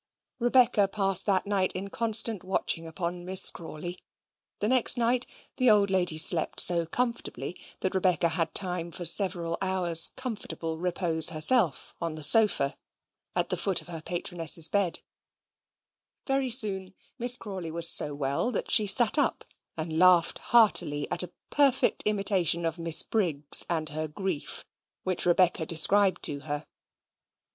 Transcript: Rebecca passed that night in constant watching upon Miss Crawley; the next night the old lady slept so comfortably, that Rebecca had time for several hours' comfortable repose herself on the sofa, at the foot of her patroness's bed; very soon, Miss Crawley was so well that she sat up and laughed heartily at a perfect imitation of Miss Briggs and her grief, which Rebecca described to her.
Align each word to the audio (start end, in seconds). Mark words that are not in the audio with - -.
Rebecca 0.39 0.87
passed 0.87 1.27
that 1.27 1.45
night 1.45 1.71
in 1.73 1.91
constant 1.91 2.43
watching 2.43 2.87
upon 2.87 3.23
Miss 3.23 3.51
Crawley; 3.51 3.99
the 4.57 4.67
next 4.67 4.97
night 4.97 5.27
the 5.57 5.69
old 5.69 5.91
lady 5.91 6.17
slept 6.17 6.59
so 6.59 6.87
comfortably, 6.87 7.55
that 7.81 7.93
Rebecca 7.93 8.29
had 8.29 8.55
time 8.55 8.91
for 8.91 9.05
several 9.05 9.59
hours' 9.61 10.09
comfortable 10.15 10.79
repose 10.79 11.29
herself 11.29 11.93
on 12.01 12.15
the 12.15 12.23
sofa, 12.23 12.75
at 13.35 13.49
the 13.49 13.55
foot 13.57 13.79
of 13.79 13.89
her 13.89 14.01
patroness's 14.01 14.67
bed; 14.67 15.01
very 16.25 16.49
soon, 16.49 16.95
Miss 17.19 17.37
Crawley 17.37 17.69
was 17.69 17.87
so 17.87 18.15
well 18.15 18.49
that 18.49 18.71
she 18.71 18.87
sat 18.87 19.19
up 19.19 19.45
and 19.77 19.99
laughed 19.99 20.39
heartily 20.49 21.07
at 21.11 21.21
a 21.21 21.31
perfect 21.51 22.01
imitation 22.07 22.65
of 22.65 22.79
Miss 22.79 23.03
Briggs 23.03 23.67
and 23.69 23.89
her 23.89 24.07
grief, 24.07 24.65
which 25.03 25.27
Rebecca 25.27 25.63
described 25.67 26.23
to 26.23 26.39
her. 26.39 26.65